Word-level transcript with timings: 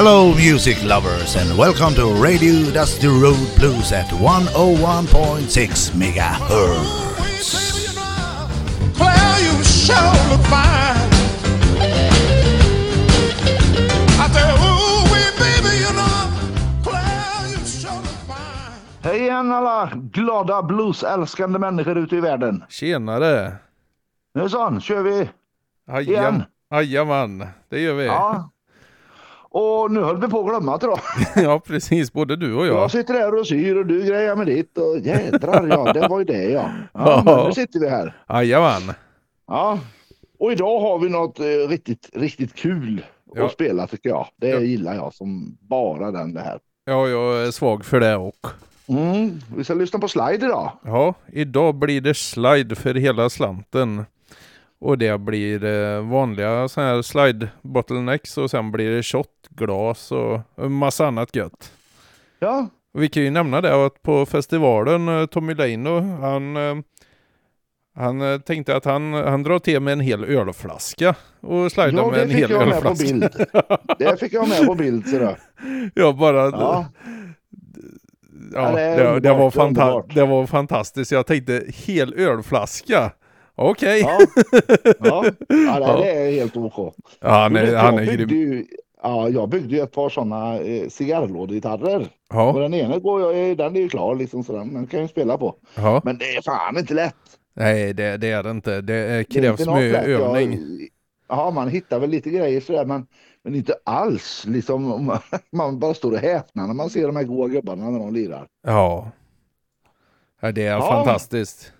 Hello, 0.00 0.32
music 0.32 0.78
lovers, 0.84 1.34
and 1.34 1.58
welcome 1.58 1.92
to 1.96 2.06
Radio 2.22 2.70
Dusty 2.70 3.08
Road 3.08 3.48
Blues 3.56 3.90
at 3.92 4.06
101.6 4.06 5.94
megahertz. 5.94 7.18
Claire, 8.94 9.38
you 9.42 9.64
sure 9.64 10.14
look 10.30 10.46
fine. 10.46 11.10
I 14.22 14.28
say, 14.30 14.46
ooh, 14.54 15.02
wee, 15.10 15.30
baby, 15.42 15.74
you 15.82 15.92
know, 15.92 16.30
Claire, 16.84 17.48
you 17.50 17.66
sure 17.66 17.90
look 17.90 18.20
fine. 18.28 18.78
Hej 19.02 19.18
igen 19.20 19.52
alla 19.52 19.90
glada 19.94 20.62
bluesälskande 20.62 21.58
människor 21.58 21.98
ute 21.98 22.16
i 22.16 22.20
världen. 22.20 22.64
Tjenare! 22.68 23.56
Nu 24.34 24.48
sån, 24.48 24.80
kör 24.80 25.02
vi 25.02 25.30
igen. 26.00 26.44
Jajamän, 26.70 27.46
det 27.68 27.80
gör 27.80 27.94
vi. 27.94 28.06
Ja. 28.06 28.50
Ja. 29.58 29.82
Och 29.82 29.90
nu 29.90 30.00
höll 30.02 30.20
vi 30.20 30.28
på 30.28 30.40
att 30.40 30.46
glömma 30.46 30.78
tror 30.78 31.00
jag. 31.36 31.64
precis, 31.64 32.12
både 32.12 32.36
du 32.36 32.54
och 32.54 32.66
jag. 32.66 32.76
Jag 32.76 32.90
sitter 32.90 33.14
här 33.14 33.34
och 33.40 33.46
syr 33.46 33.76
och 33.76 33.86
du 33.86 34.04
grejar 34.06 34.36
med 34.36 34.46
ditt 34.46 34.78
och 34.78 34.98
jädrar 34.98 35.66
ja, 35.70 35.92
det 35.92 36.08
var 36.08 36.18
ju 36.18 36.24
det 36.24 36.44
ja. 36.44 36.70
ja 36.92 37.22
men 37.24 37.46
nu 37.46 37.52
sitter 37.52 37.80
vi 37.80 37.88
här. 37.88 38.16
Jajamän. 38.28 38.94
Ja. 39.46 39.78
Och 40.38 40.52
idag 40.52 40.80
har 40.80 40.98
vi 40.98 41.08
något 41.08 41.40
eh, 41.40 41.44
riktigt, 41.68 42.10
riktigt 42.12 42.54
kul 42.54 43.02
Ja. 43.34 43.46
att 43.46 43.52
spela 43.52 43.86
tycker 43.86 44.08
jag. 44.08 44.26
Det 44.36 44.48
Ja. 44.48 44.60
gillar 44.60 44.94
jag 44.94 45.14
som 45.14 45.56
bara 45.60 46.10
den 46.10 46.34
det 46.34 46.40
här. 46.40 46.58
Ja, 46.84 47.08
jag 47.08 47.46
är 47.46 47.50
svag 47.50 47.84
för 47.84 48.00
det 48.00 48.16
också. 48.16 48.54
Mm. 48.88 49.40
Vi 49.56 49.64
ska 49.64 49.74
lyssna 49.74 49.98
på 49.98 50.08
slide 50.08 50.34
idag. 50.46 50.72
Ja, 50.84 51.14
idag 51.32 51.74
blir 51.74 52.00
det 52.00 52.14
slide 52.16 52.74
för 52.76 52.94
hela 52.94 53.30
slanten. 53.30 54.04
Och 54.80 54.98
det 54.98 55.20
blir 55.20 55.64
eh, 55.64 56.00
vanliga 56.10 56.68
sådana 56.68 56.90
här 56.92 57.02
slide 57.02 57.48
bottlenecks 57.62 58.38
och 58.38 58.50
sen 58.50 58.72
blir 58.72 58.90
det 58.90 59.02
shotglas 59.02 60.12
och 60.12 60.40
en 60.56 60.72
massa 60.72 61.06
annat 61.06 61.36
gött. 61.36 61.72
Ja, 62.38 62.68
vi 62.92 63.08
kan 63.08 63.22
ju 63.22 63.30
nämna 63.30 63.60
det 63.60 63.86
att 63.86 64.02
på 64.02 64.26
festivalen, 64.26 65.08
eh, 65.08 65.26
Tommy 65.26 65.54
Leino, 65.54 66.00
han, 66.00 66.56
eh, 66.56 66.76
han 67.94 68.40
tänkte 68.42 68.76
att 68.76 68.84
han, 68.84 69.12
han 69.12 69.42
drar 69.42 69.58
till 69.58 69.80
med 69.80 69.92
en 69.92 70.00
hel 70.00 70.24
ölflaska 70.24 71.14
och 71.40 71.72
slidar 71.72 71.92
ja 71.92 72.10
med 72.10 72.18
det 72.18 72.22
en 72.22 72.28
fick 72.28 72.38
hel 72.38 72.50
jag 72.50 72.68
med 72.68 72.82
på 72.82 72.88
ölflaska. 72.88 73.04
bild. 73.04 73.46
Det 73.98 74.20
fick 74.20 74.32
jag 74.32 74.48
med 74.48 74.66
på 74.66 74.74
bild. 74.74 75.06
Så 75.08 75.18
då. 75.18 75.36
Ja, 75.94 76.12
bara... 76.12 76.44
Ja. 76.44 76.86
Ja, 78.54 78.70
det 78.70 78.96
det, 78.96 79.20
det, 79.20 79.32
var 79.32 80.14
det 80.14 80.24
var 80.24 80.46
fantastiskt. 80.46 81.12
Jag 81.12 81.26
tänkte 81.26 81.64
hel 81.68 82.14
ölflaska. 82.14 83.12
Okej. 83.58 84.00
Ja. 84.00 84.18
Ja. 85.00 85.24
ja, 85.48 85.96
det 85.96 86.10
är 86.10 86.32
helt 86.32 86.56
OK. 86.56 86.94
Ja, 87.20 87.28
han 87.30 87.56
är, 87.56 87.74
han 87.76 87.98
är 87.98 88.04
grym. 88.04 88.28
ju, 88.28 88.66
ja, 89.02 89.28
jag 89.28 89.48
byggde 89.48 89.76
ju 89.76 89.82
ett 89.82 89.92
par 89.92 90.08
sådana 90.08 90.58
eh, 90.58 90.88
cigarrlådegitarrer. 90.88 92.00
Och 92.00 92.06
Ja, 92.34 92.52
den 92.52 92.74
ena 92.74 92.98
går 92.98 93.34
jag, 93.36 93.56
den 93.56 93.76
är 93.76 93.80
ju 93.80 93.88
klar 93.88 94.14
liksom 94.14 94.44
så 94.44 94.52
den, 94.52 94.74
den 94.74 94.86
kan 94.86 95.00
jag 95.00 95.04
ju 95.04 95.08
spela 95.08 95.38
på. 95.38 95.54
ja. 95.76 96.00
Men 96.04 96.18
det 96.18 96.24
är 96.24 96.42
fan 96.42 96.78
inte 96.78 96.94
lätt. 96.94 97.14
Nej, 97.54 97.92
det, 97.94 98.16
det 98.16 98.30
är 98.30 98.42
det 98.42 98.50
inte. 98.50 98.80
Det 98.80 98.94
eh, 99.06 99.16
Det 99.18 99.24
krävs 99.24 99.66
något 99.66 99.80
mycket 99.82 100.04
övning. 100.06 100.52
Jag, 100.52 100.88
ja, 101.38 101.50
man 101.50 101.68
hittar 101.68 101.98
väl 101.98 102.10
lite 102.10 102.30
grejer 102.30 102.60
sådär 102.60 102.84
men, 102.84 103.06
men 103.44 103.54
inte 103.54 103.74
alls 103.84 104.44
liksom. 104.48 105.06
Man, 105.06 105.18
man 105.52 105.78
bara 105.78 105.94
står 105.94 106.12
och 106.12 106.18
häpnar 106.18 106.66
när 106.66 106.74
man 106.74 106.90
ser 106.90 107.06
de 107.06 107.16
här 107.16 107.24
goa 107.24 107.48
gubbarna 107.48 107.90
när 107.90 107.98
de 107.98 108.14
lirar. 108.14 108.46
Ja. 108.66 109.10
ja. 110.40 110.52
Det 110.52 110.66
är 110.66 110.70
Ja. 110.72 110.80
fantastiskt. 110.88 111.72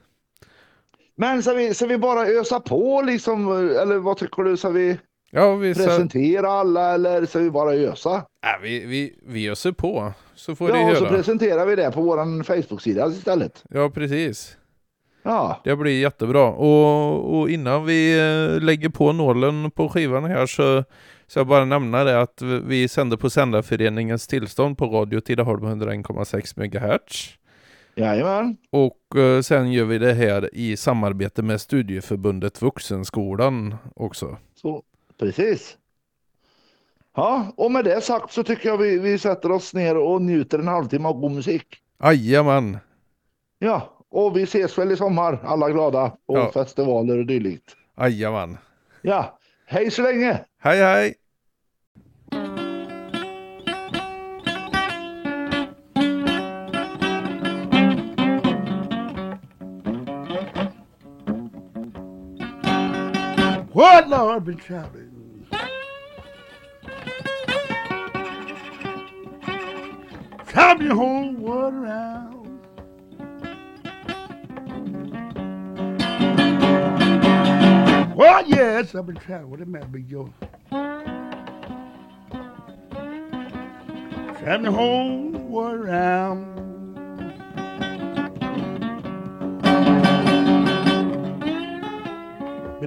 Men 1.18 1.42
ska 1.42 1.52
vi, 1.52 1.74
ska 1.74 1.86
vi 1.86 1.98
bara 1.98 2.26
ösa 2.26 2.60
på 2.60 3.02
liksom? 3.02 3.52
Eller 3.52 3.98
vad 3.98 4.16
tycker 4.16 4.42
du? 4.42 4.56
Ska 4.56 4.68
vi 4.68 4.98
Ja, 5.30 5.54
vi, 5.54 5.74
så, 5.74 5.84
presentera 5.84 6.48
alla 6.50 6.94
eller 6.94 7.26
ska 7.26 7.38
vi 7.38 7.50
bara 7.50 7.72
ösa? 7.74 8.24
ja, 8.42 8.58
vi, 8.62 8.86
vi, 8.86 9.14
vi 9.26 9.48
öser 9.48 9.72
på. 9.72 10.12
Så 10.34 10.54
får 10.56 10.70
Ja, 10.70 10.76
det 10.88 10.96
så 10.96 11.04
göra. 11.04 11.14
presenterar 11.16 11.66
vi 11.66 11.76
det 11.76 11.90
på 11.90 12.00
våran 12.02 12.44
Facebook-sida 12.44 13.08
istället. 13.08 13.64
Ja, 13.70 13.90
precis. 13.90 14.56
Ja. 15.22 15.60
Det 15.64 15.76
blir 15.76 16.00
jättebra. 16.00 16.44
Och, 16.48 17.38
och 17.40 17.50
innan 17.50 17.84
vi 17.84 18.18
eh, 18.18 18.62
lägger 18.62 18.88
på 18.88 19.12
nålen 19.12 19.70
på 19.70 19.88
skivan 19.88 20.24
här 20.24 20.46
så 20.46 20.84
så 21.26 21.38
jag 21.38 21.46
bara 21.46 21.64
nämna 21.64 22.04
det 22.04 22.20
att 22.20 22.42
vi 22.64 22.88
sänder 22.88 23.16
på 23.16 23.30
Sändarföreningens 23.30 24.26
tillstånd 24.26 24.78
på 24.78 24.86
Radio 24.86 25.20
Tidaholm 25.20 25.64
101,6 25.64 26.58
MHz. 26.60 27.37
Jajamän. 27.98 28.56
Och 28.70 29.16
eh, 29.16 29.40
sen 29.40 29.72
gör 29.72 29.84
vi 29.84 29.98
det 29.98 30.12
här 30.12 30.50
i 30.54 30.76
samarbete 30.76 31.42
med 31.42 31.60
Studieförbundet 31.60 32.62
Vuxenskolan 32.62 33.76
också. 33.96 34.36
Så, 34.54 34.82
precis. 35.20 35.76
Ja, 37.16 37.52
och 37.56 37.72
med 37.72 37.84
det 37.84 38.00
sagt 38.00 38.32
så 38.32 38.42
tycker 38.42 38.68
jag 38.68 38.78
vi, 38.78 38.98
vi 38.98 39.18
sätter 39.18 39.52
oss 39.52 39.74
ner 39.74 39.96
och 39.96 40.22
njuter 40.22 40.58
en 40.58 40.68
halvtimme 40.68 41.08
av 41.08 41.20
god 41.20 41.32
musik. 41.32 41.66
Jajamän! 42.02 42.78
Ja, 43.58 43.98
och 44.10 44.36
vi 44.36 44.42
ses 44.42 44.78
väl 44.78 44.92
i 44.92 44.96
sommar, 44.96 45.40
alla 45.44 45.70
glada, 45.70 46.10
på 46.26 46.36
Ja. 46.36 46.52
festivaler 46.52 47.18
och 47.18 47.26
dylikt. 47.26 47.76
Jajamän! 48.00 48.58
Ja, 49.02 49.38
hej 49.66 49.90
så 49.90 50.02
länge! 50.02 50.40
Hej 50.60 50.78
hej! 50.82 51.14
What, 63.98 64.10
Lord, 64.10 64.44
been 64.44 64.56
traveling? 64.58 65.44
Traveling 70.46 70.88
the 70.88 70.94
whole 70.94 71.32
world 71.32 71.74
around. 71.74 72.60
Well, 78.14 78.46
yes, 78.46 78.94
I've 78.94 79.04
been 79.04 79.16
traveling. 79.16 79.50
What 79.50 79.60
it 79.60 79.66
might 79.66 79.90
be 79.90 80.02
your 80.02 80.32
traveling 84.38 85.50
world 85.50 85.74
around. 85.74 86.67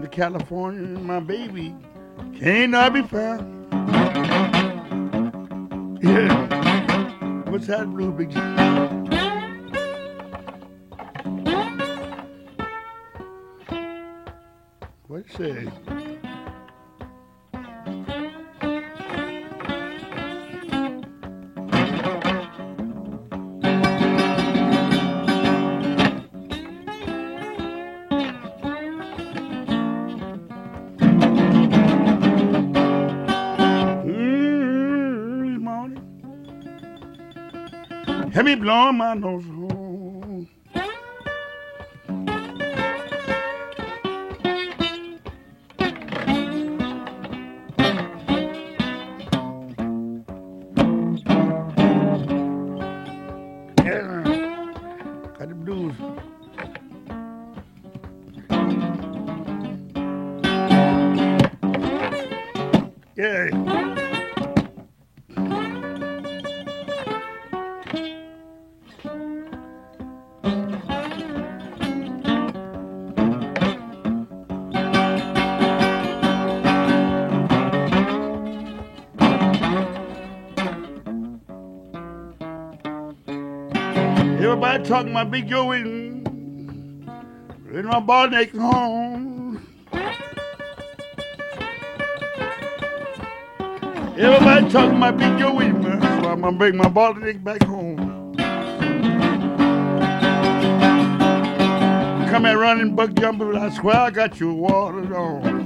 To 0.02 0.08
California, 0.08 0.82
my 1.00 1.20
baby 1.20 1.76
can't 2.40 2.72
not 2.72 2.94
be 2.94 3.02
found. 3.04 3.68
Yeah. 6.04 7.50
What's 7.50 7.68
that 7.68 7.90
blue 7.92 8.12
big? 8.12 8.32
What 15.08 15.20
it 15.20 15.32
say? 15.38 16.01
Have 38.42 38.48
me 38.48 38.56
blow 38.56 38.92
my 38.92 39.14
nose 39.14 39.46
home. 39.46 40.50
Yeah, 63.16 63.61
Everybody 84.82 84.90
talking 84.90 85.14
my 85.14 85.24
big 85.24 85.48
Joe 85.48 85.72
in, 85.74 87.06
my 87.86 88.00
next 88.32 88.58
home. 88.58 89.64
Everybody 94.18 94.72
talking 94.72 94.98
Big 95.12 95.38
Joe 95.38 95.54
Williams, 95.54 95.86
man. 95.86 96.02
So 96.02 96.30
I'm 96.30 96.42
gonna 96.42 96.58
bring 96.58 96.78
my 96.78 96.90
body 96.90 97.34
back 97.34 97.62
home. 97.62 98.36
Come 102.30 102.46
here 102.46 102.58
running, 102.58 102.96
buck 102.96 103.14
jumping, 103.14 103.56
I 103.56 103.70
swear 103.70 103.98
I 103.98 104.10
got 104.10 104.40
your 104.40 104.54
water 104.54 105.16
on. 105.16 105.61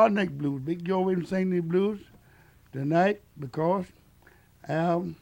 Barneck 0.00 0.30
Blues, 0.30 0.62
Big 0.64 0.82
Joe 0.82 1.02
Williams 1.02 1.28
sang 1.28 1.50
the 1.50 1.60
blues 1.60 2.00
tonight 2.72 3.20
because 3.38 3.84
I've 4.66 5.14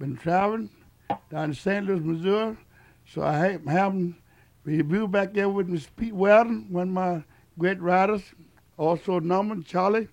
been 0.00 0.16
traveling 0.16 0.68
down 1.30 1.50
to 1.50 1.54
St. 1.54 1.86
Louis, 1.86 2.00
Missouri. 2.00 2.56
So 3.06 3.22
I 3.22 3.52
ha- 3.52 3.58
having 3.68 4.16
review 4.64 5.06
back 5.06 5.32
there 5.32 5.48
with 5.48 5.68
Miss 5.68 5.86
Pete 5.86 6.12
Weldon, 6.12 6.66
one 6.70 6.88
of 6.88 6.94
my 6.94 7.24
great 7.56 7.80
writers, 7.80 8.22
also 8.76 9.20
Norman, 9.20 9.62
Charlie. 9.62 10.08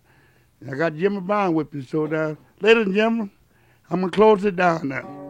And 0.61 0.69
I 0.69 0.75
got 0.77 0.95
Jimmy 0.95 1.19
Brown 1.19 1.55
with 1.55 1.73
me. 1.73 1.81
So, 1.83 2.05
uh, 2.05 2.35
ladies 2.61 2.85
and 2.85 2.93
gentlemen, 2.93 3.31
I'm 3.89 4.01
going 4.01 4.11
to 4.11 4.15
close 4.15 4.45
it 4.45 4.57
down 4.57 4.89
now. 4.89 5.26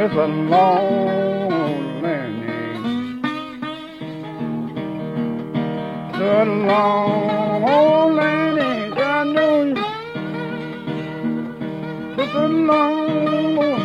Just 0.00 0.14
a 0.14 0.24
long 0.24 2.00
landing. 2.00 3.20
The 6.12 6.44
long 6.46 8.16
I 8.16 9.24
know 9.24 9.64
you. 9.64 9.84
It's 12.16 12.34
a 12.34 12.48
long 12.48 13.84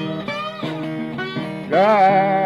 God. 1.69 2.44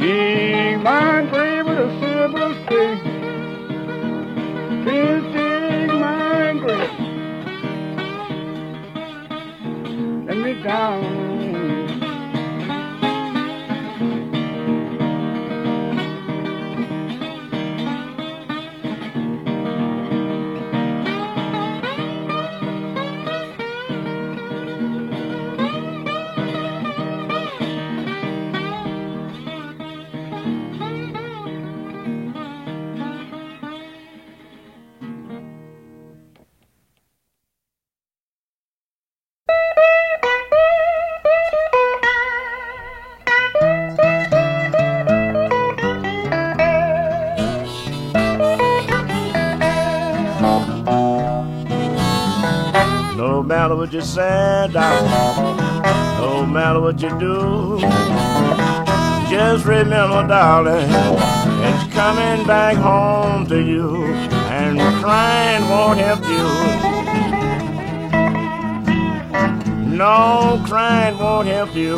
Dig 0.00 0.80
my 0.82 1.26
grave 1.30 1.66
with 1.66 1.78
a 1.78 1.90
silver 2.00 2.54
stake. 2.66 3.02
Please 4.84 5.24
dig 5.32 5.90
my 6.00 6.54
grave. 6.60 7.14
Let 10.26 10.36
me 10.38 10.62
down. 10.62 11.25
You 53.96 54.02
say, 54.02 54.68
darling, 54.72 55.56
no 56.20 56.44
matter 56.44 56.80
what 56.80 57.00
you 57.00 57.08
do, 57.18 57.78
just 59.30 59.64
remember, 59.64 60.28
darling, 60.28 60.90
it's 61.64 61.94
coming 61.94 62.46
back 62.46 62.76
home 62.76 63.46
to 63.46 63.58
you, 63.58 64.04
and 64.52 64.78
crying 65.02 65.66
won't 65.70 65.98
help 65.98 66.22
you. 66.28 66.46
No, 69.96 70.62
crying 70.66 71.16
won't 71.16 71.48
help 71.48 71.74
you. 71.74 71.96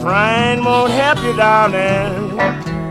Crying 0.00 0.64
won't 0.64 0.90
help 0.90 1.22
you, 1.22 1.36
darling. 1.36 2.24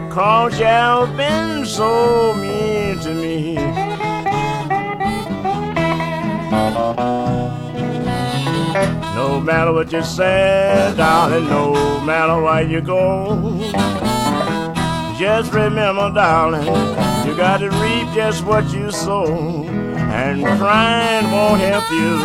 Cause 0.10 0.58
you've 0.58 1.18
been 1.18 1.66
so 1.66 2.34
mean 2.36 2.53
to 3.02 3.14
me. 3.14 3.56
No 9.16 9.40
matter 9.40 9.72
what 9.72 9.92
you 9.92 10.04
say, 10.04 10.94
darling, 10.98 11.48
no 11.48 12.02
matter 12.02 12.42
where 12.42 12.64
you 12.64 12.82
go. 12.82 13.58
Just 15.18 15.54
remember, 15.54 16.12
darling, 16.14 16.66
you 17.26 17.36
gotta 17.36 17.70
reap 17.70 18.14
just 18.14 18.44
what 18.46 18.72
you 18.74 18.92
sow. 18.92 19.66
And 19.66 20.44
crying 20.58 21.32
won't 21.32 21.62
help 21.62 21.90
you. 21.92 22.18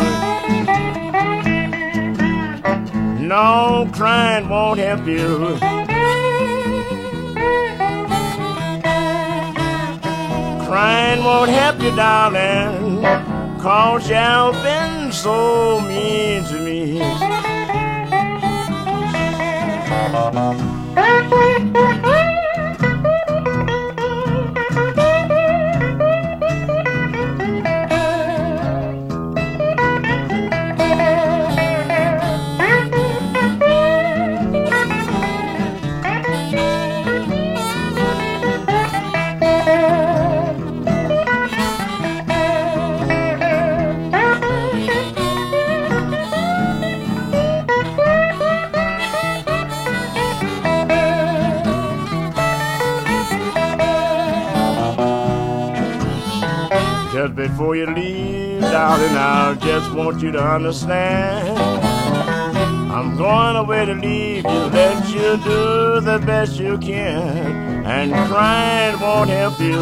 No, 3.27 3.89
crying 3.93 4.49
won't 4.49 4.79
help 4.79 5.05
you. 5.07 5.78
Crying 10.69 11.23
won't 11.23 11.49
help 11.49 11.81
you, 11.81 11.95
darling, 11.95 13.01
cause 13.59 14.07
you've 14.07 14.53
been 14.61 15.11
so 15.11 15.81
mean 15.81 16.43
to 16.43 16.59
me. 16.59 16.99
before 57.39 57.73
you 57.73 57.85
leave, 57.85 58.59
darling, 58.59 59.15
I 59.15 59.55
just 59.61 59.93
want 59.93 60.21
you 60.21 60.29
to 60.33 60.43
understand. 60.43 61.57
I'm 62.91 63.15
going 63.15 63.55
away 63.55 63.85
to 63.85 63.93
leave 63.93 64.43
you, 64.43 64.59
let 64.79 65.07
you 65.07 65.37
do 65.45 66.01
the 66.01 66.21
best 66.25 66.59
you 66.59 66.77
can, 66.77 67.85
and 67.85 68.11
crying 68.27 68.99
won't 68.99 69.29
help 69.29 69.57
you. 69.61 69.79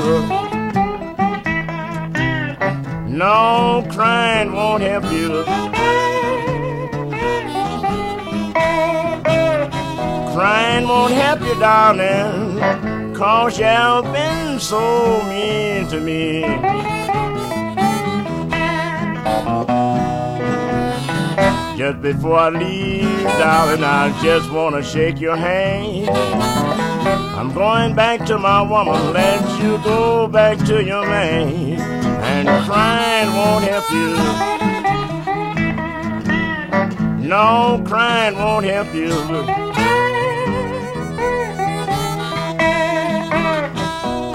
No, 3.09 3.83
crying 3.89 4.53
won't 4.53 4.83
help 4.83 5.05
you. 5.05 5.43
Crying 10.35 10.87
won't 10.87 11.13
help 11.13 11.41
you, 11.41 11.59
darling, 11.59 13.15
cause 13.15 13.57
you've 13.57 14.13
been 14.13 14.59
so 14.59 15.23
mean 15.23 15.87
to 15.87 15.99
me. 15.99 16.96
Just 21.77 22.01
before 22.01 22.39
I 22.39 22.49
leave, 22.49 23.23
darling, 23.37 23.83
I 23.83 24.09
just 24.23 24.51
wanna 24.51 24.81
shake 24.81 25.21
your 25.21 25.35
hand. 25.35 26.09
I'm 27.37 27.53
going 27.53 27.93
back 27.93 28.25
to 28.25 28.39
my 28.39 28.63
woman, 28.63 29.13
let 29.13 29.61
you 29.61 29.77
go 29.83 30.27
back 30.27 30.57
to 30.65 30.83
your 30.83 31.05
man. 31.05 31.79
And 31.79 32.47
crying 32.65 33.31
won't 33.35 33.63
help 33.63 33.91
you. 33.91 34.17
No, 37.27 37.79
crying 37.85 38.35
won't 38.39 38.65
help 38.65 38.91
you. 38.95 39.11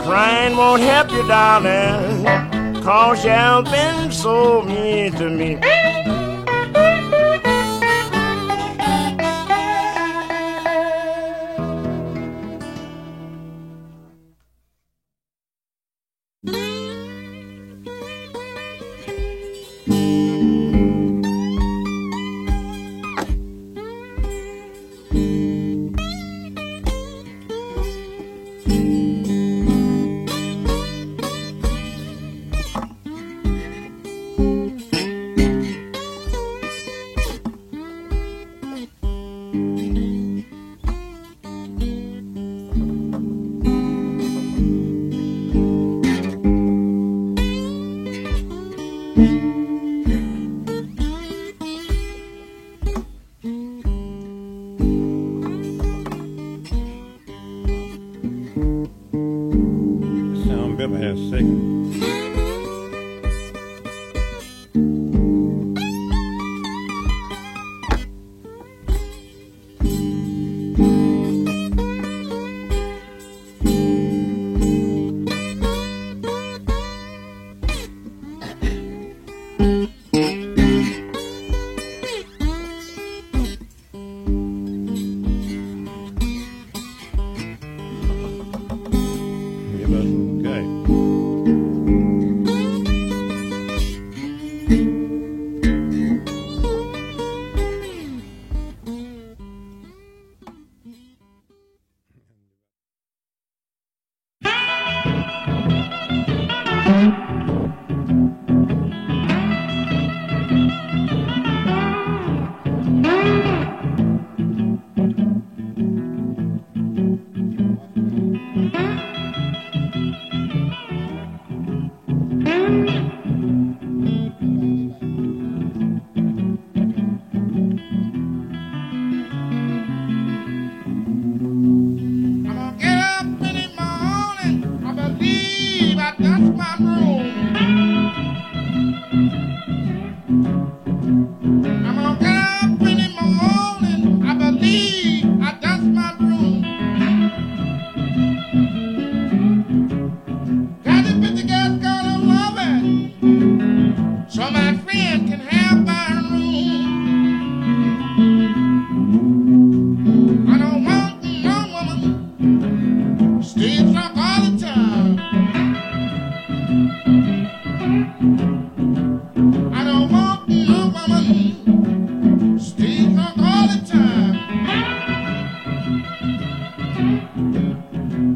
Crying 0.05 0.57
won't 0.57 0.83
help 0.83 1.11
you, 1.11 1.27
darling, 1.27 2.25
cause 2.85 3.25
you've 3.25 3.65
been 3.65 4.13
so 4.13 4.63
mean 4.63 5.11
to 5.15 5.29
me. 5.29 5.82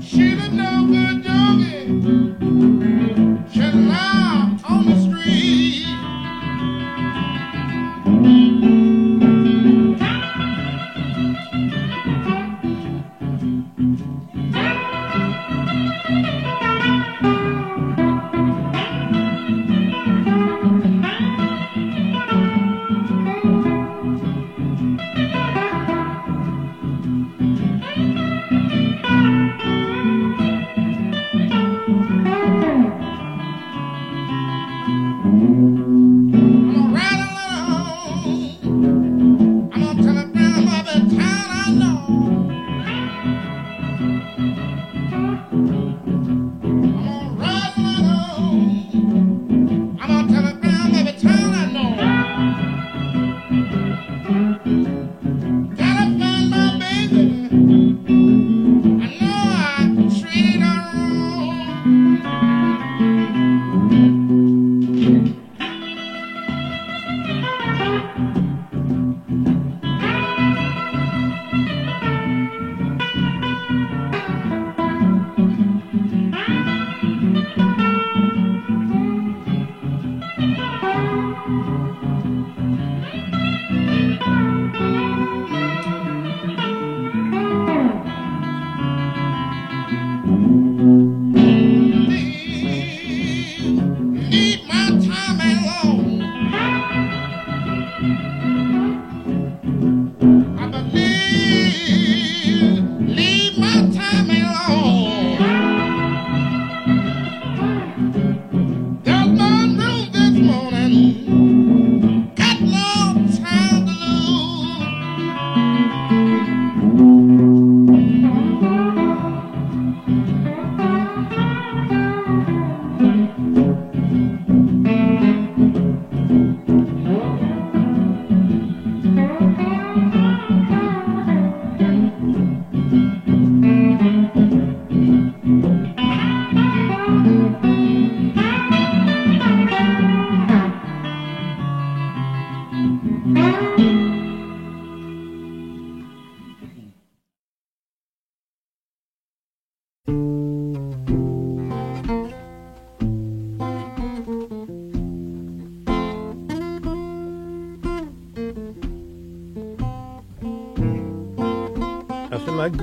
She 0.08 0.36
the 0.36 0.75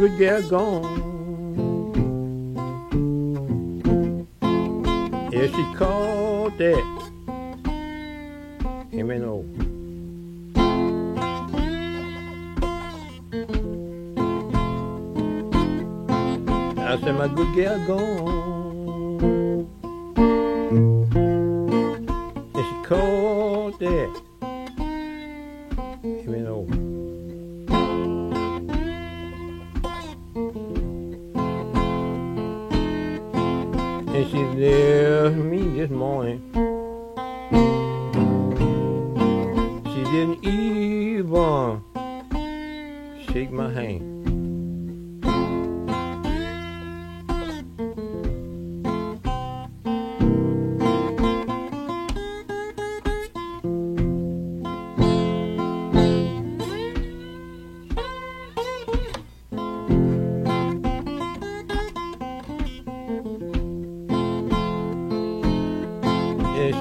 good 0.03 0.17
they're 0.17 0.41
gone. 0.41 0.83
Yeah, 5.31 5.47
she 5.47 5.63
called 5.77 6.57
that 6.57 6.85
M 8.91 9.09
and 9.11 9.23
O. 9.23 9.45
I 16.81 16.99
said 16.99 17.15
my 17.15 17.29
good 17.29 17.55
girl 17.55 17.79
gone. 17.87 19.23
And 22.53 22.65
she 22.67 22.75
called 22.89 23.79
that. 23.79 24.22
Good 35.83 35.91
morning. 35.91 36.42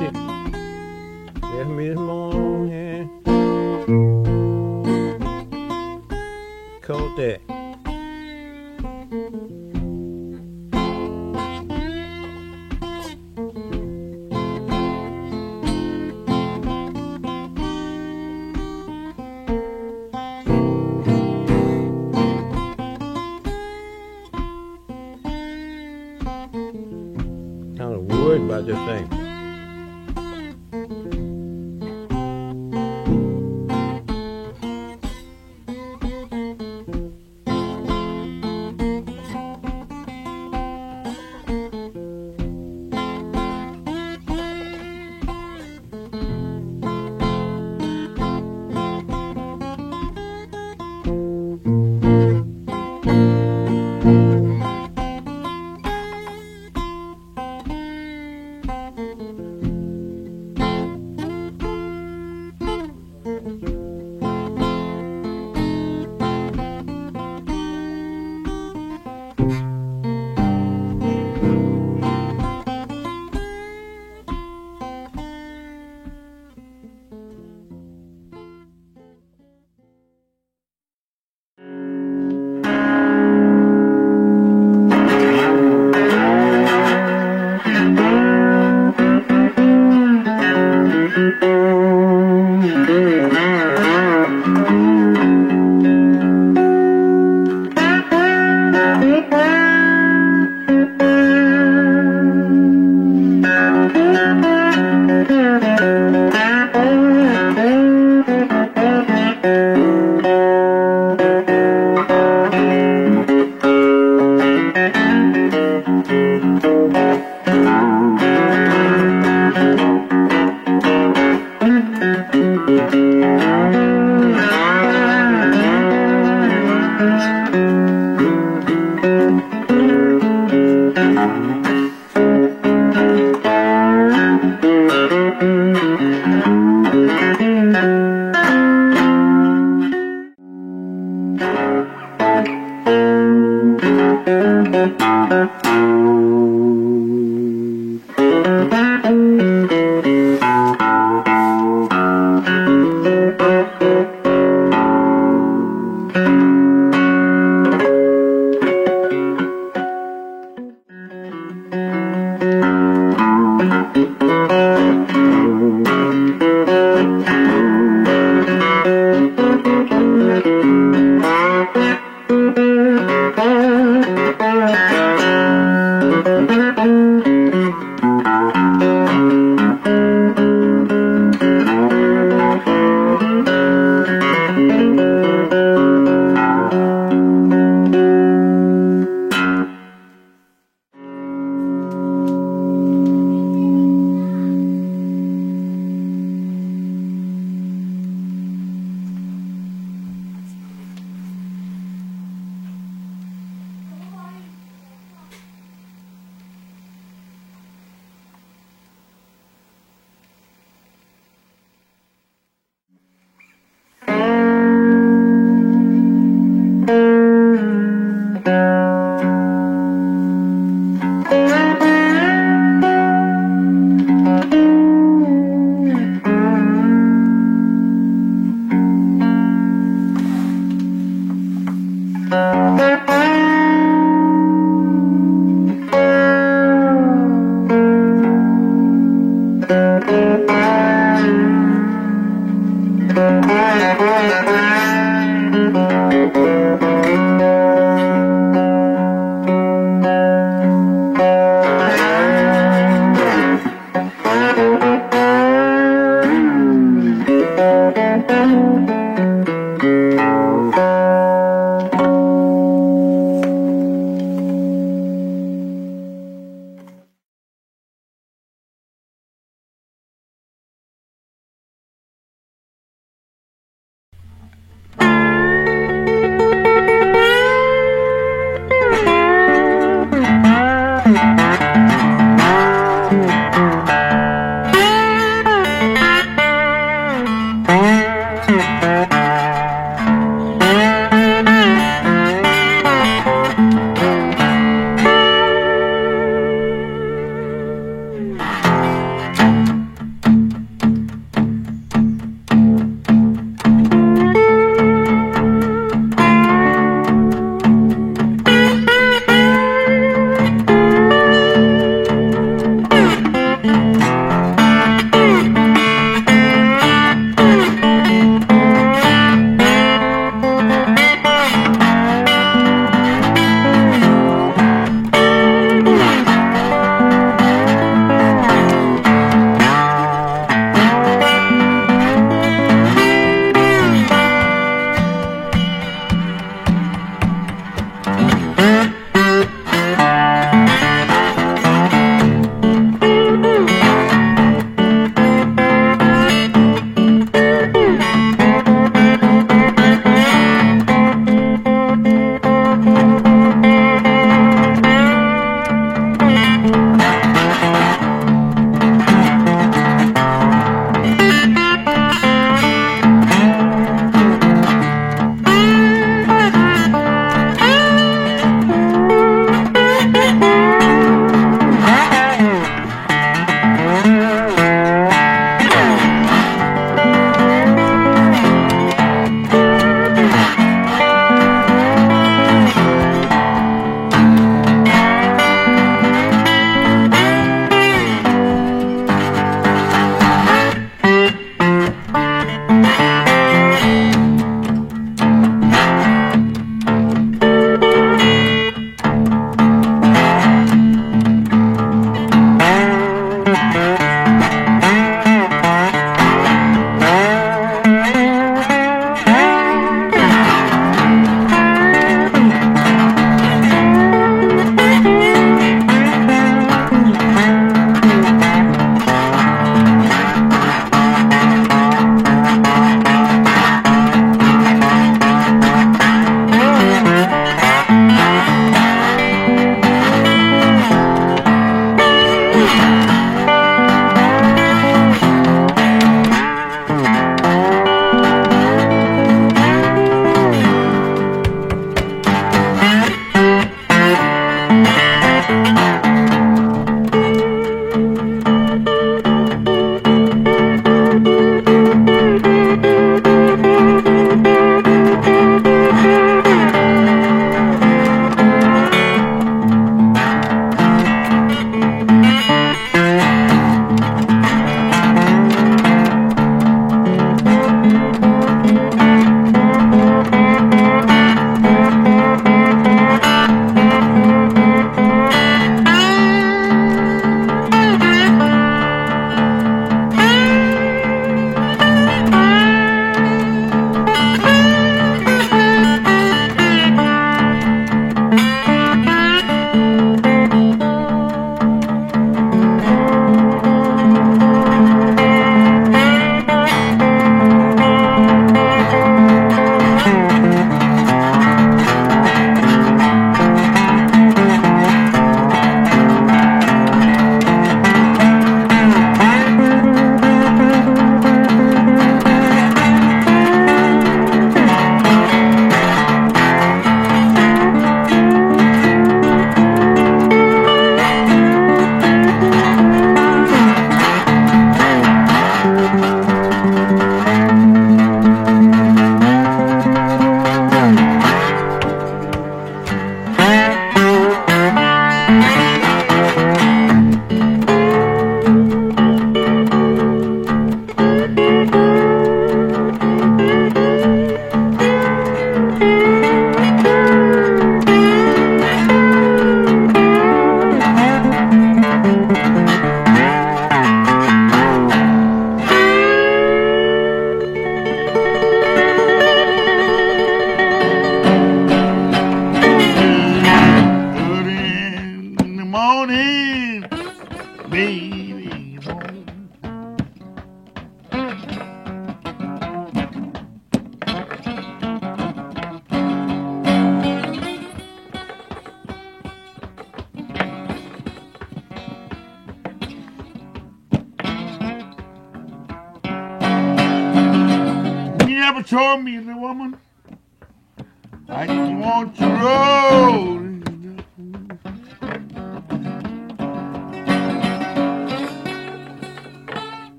Yeah. 0.00 0.21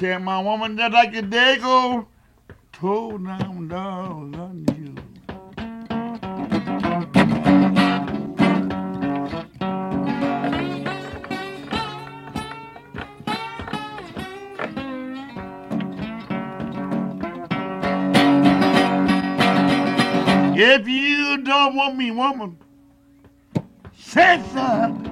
Tell 0.00 0.18
my 0.18 0.40
woman 0.40 0.76
that 0.76 0.92
like 0.92 1.14
a 1.14 1.20
dago 1.20 2.06
told 2.72 3.26
down 3.26 3.68
dogs 3.68 4.38
on 4.38 4.64
you. 4.74 4.94
If 20.56 20.88
you 20.88 21.42
don't 21.42 21.76
want 21.76 21.98
me, 21.98 22.10
woman, 22.10 22.56
say 23.94 24.42
something. 24.54 25.10